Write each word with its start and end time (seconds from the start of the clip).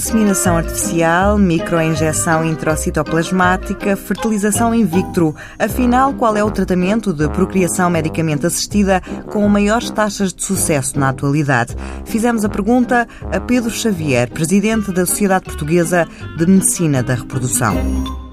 inseminação 0.00 0.56
artificial, 0.56 1.36
microinjeção 1.36 2.42
intracitoplasmática, 2.42 3.94
fertilização 3.96 4.74
in 4.74 4.86
vitro. 4.86 5.34
Afinal, 5.58 6.14
qual 6.14 6.34
é 6.38 6.42
o 6.42 6.50
tratamento 6.50 7.12
de 7.12 7.28
procriação 7.28 7.90
medicamente 7.90 8.46
assistida 8.46 9.02
com 9.30 9.46
maiores 9.46 9.90
taxas 9.90 10.32
de 10.32 10.42
sucesso 10.42 10.98
na 10.98 11.10
atualidade? 11.10 11.76
Fizemos 12.06 12.46
a 12.46 12.48
pergunta 12.48 13.06
a 13.30 13.40
Pedro 13.40 13.68
Xavier, 13.68 14.30
presidente 14.30 14.90
da 14.90 15.04
Sociedade 15.04 15.44
Portuguesa 15.44 16.06
de 16.38 16.46
Medicina 16.46 17.02
da 17.02 17.16
Reprodução. 17.16 17.76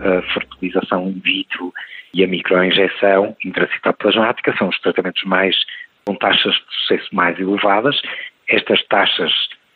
A 0.00 0.20
fertilização 0.34 1.10
in 1.10 1.20
vitro 1.20 1.72
e 2.12 2.24
a 2.24 2.26
microinjeção 2.26 3.36
intracitoplasmática 3.44 4.52
são 4.58 4.68
os 4.68 4.80
tratamentos 4.80 5.22
mais 5.22 5.54
com 6.04 6.16
taxas 6.16 6.54
de 6.54 6.74
sucesso 6.80 7.14
mais 7.14 7.38
elevadas. 7.38 7.94
Estas 8.48 8.84
taxas 8.88 9.30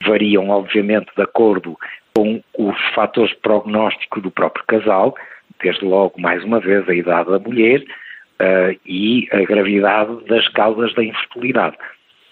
variam, 0.04 0.48
obviamente, 0.50 1.08
de 1.16 1.22
acordo 1.22 1.76
com 2.14 2.42
os 2.58 2.76
fatores 2.94 3.30
de 3.30 3.40
prognóstico 3.40 4.20
do 4.20 4.30
próprio 4.30 4.64
casal, 4.66 5.14
desde 5.62 5.84
logo, 5.84 6.20
mais 6.20 6.42
uma 6.44 6.60
vez, 6.60 6.88
a 6.88 6.94
idade 6.94 7.30
da 7.30 7.38
mulher 7.38 7.80
uh, 7.80 8.78
e 8.86 9.28
a 9.32 9.42
gravidade 9.42 10.24
das 10.26 10.48
causas 10.48 10.94
da 10.94 11.04
infertilidade. 11.04 11.76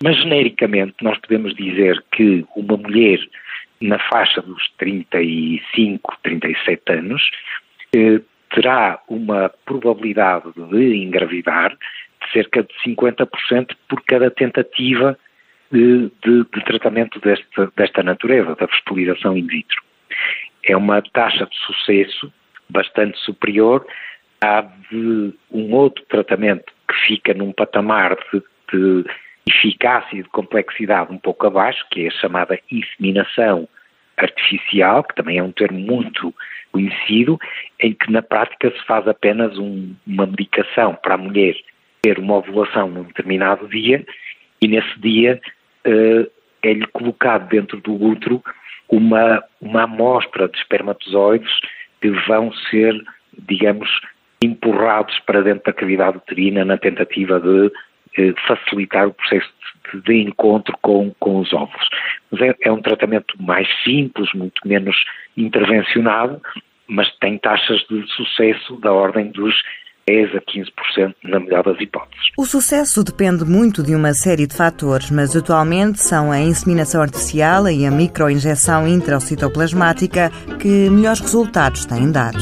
Mas, 0.03 0.17
genericamente, 0.17 0.95
nós 1.03 1.19
podemos 1.19 1.55
dizer 1.55 2.03
que 2.13 2.45
uma 2.57 2.77
mulher 2.77 3.19
na 3.81 3.99
faixa 3.99 4.41
dos 4.43 4.63
35, 4.79 6.17
37 6.23 6.93
anos 6.93 7.31
eh, 7.95 8.21
terá 8.51 9.01
uma 9.09 9.51
probabilidade 9.65 10.53
de 10.55 10.97
engravidar 10.97 11.71
de 11.71 12.33
cerca 12.33 12.63
de 12.63 12.73
50% 12.87 13.75
por 13.89 14.03
cada 14.05 14.31
tentativa 14.31 15.19
de, 15.75 16.13
de, 16.23 16.45
de 16.55 16.65
tratamento 16.65 17.19
desta, 17.19 17.73
desta 17.77 18.03
natureza, 18.05 18.55
da 18.55 18.69
fertilização 18.69 19.37
in 19.37 19.47
vitro. 19.47 19.83
É 20.63 20.77
uma 20.77 21.03
taxa 21.03 21.47
de 21.47 21.57
sucesso 21.67 22.33
bastante 22.71 23.19
superior 23.19 23.85
à 24.41 24.61
de 24.61 25.35
um 25.51 25.73
outro 25.75 26.05
tratamento 26.09 26.73
que 26.89 26.95
fica 27.07 27.35
num 27.35 27.53
patamar 27.53 28.17
de, 28.33 28.41
de 28.73 29.05
eficácia 29.49 30.17
e 30.17 30.23
de 30.23 30.29
complexidade 30.29 31.13
um 31.13 31.19
pouco 31.19 31.47
abaixo, 31.47 31.85
que 31.91 32.05
é 32.05 32.09
a 32.09 32.21
chamada 32.21 32.59
inseminação 32.71 33.69
artificial, 34.17 35.03
que 35.03 35.17
também 35.17 35.39
é 35.39 35.43
um 35.43 35.51
termo 35.51 35.79
muito 35.79 36.33
conhecido, 36.71 37.39
em 37.81 37.93
que 37.93 38.13
na 38.13 38.23
prática 38.23 38.71
se 38.71 38.87
faz 38.87 39.09
apenas 39.09 39.59
um, 39.59 39.93
uma 40.07 40.25
medicação 40.25 40.95
para 40.95 41.15
a 41.15 41.19
mulher 41.19 41.57
ter 42.01 42.19
uma 42.19 42.37
ovulação 42.37 42.89
num 42.89 43.03
determinado 43.03 43.67
dia 43.69 44.05
e 44.63 44.69
nesse 44.69 45.01
dia 45.01 45.41
é-lhe 46.63 46.87
colocado 46.89 47.49
dentro 47.49 47.81
do 47.81 47.93
útero 47.93 48.43
uma, 48.89 49.43
uma 49.61 49.83
amostra 49.83 50.49
de 50.49 50.57
espermatozoides 50.59 51.51
que 52.01 52.11
vão 52.27 52.53
ser, 52.71 52.95
digamos, 53.47 53.89
empurrados 54.43 55.19
para 55.21 55.43
dentro 55.43 55.65
da 55.65 55.73
cavidade 55.73 56.19
uterina 56.19 56.65
na 56.65 56.77
tentativa 56.77 57.41
de 57.41 57.67
uh, 57.67 58.35
facilitar 58.47 59.09
o 59.09 59.15
processo 59.15 59.51
de, 59.93 60.01
de 60.03 60.23
encontro 60.23 60.77
com, 60.83 61.15
com 61.19 61.41
os 61.41 61.53
óvulos. 61.53 61.89
Mas 62.31 62.43
é, 62.43 62.55
é 62.63 62.73
um 62.73 62.83
tratamento 62.83 63.35
mais 63.43 63.69
simples, 63.83 64.29
muito 64.35 64.61
menos 64.67 64.97
intervencionado, 65.37 66.41
mas 66.87 67.11
tem 67.17 67.39
taxas 67.39 67.81
de 67.89 68.07
sucesso 68.09 68.77
da 68.81 68.93
ordem 68.93 69.31
dos 69.31 69.55
10 70.07 70.37
a 70.37 70.41
15% 70.41 71.15
na 71.25 71.41
melhor 71.41 71.65
das 71.65 71.81
hipóteses. 71.81 72.31
O 72.37 72.45
sucesso 72.45 73.03
depende 73.03 73.45
muito 73.45 73.83
de 73.83 73.95
uma 73.95 74.13
série 74.13 74.47
de 74.47 74.55
fatores, 74.55 75.11
mas 75.11 75.35
atualmente 75.35 76.03
são 76.03 76.31
a 76.31 76.41
inseminação 76.41 77.03
artificial 77.03 77.69
e 77.69 77.87
a 77.87 77.91
microinjeção 77.91 78.87
intracitoplasmática 78.87 80.31
que 80.61 80.91
melhores 80.91 81.21
resultados 81.21 81.87
têm 81.87 82.11
dado. 82.11 82.39